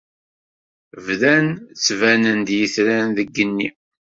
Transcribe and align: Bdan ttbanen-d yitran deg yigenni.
Bdan 1.05 1.47
ttbanen-d 1.57 2.49
yitran 2.57 3.07
deg 3.17 3.27
yigenni. 3.29 3.69